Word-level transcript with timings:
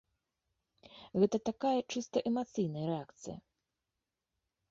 Гэта 1.23 1.37
такая 1.49 1.75
чыста 1.95 2.17
эмацыйная 2.31 2.85
рэакцыя. 2.91 3.37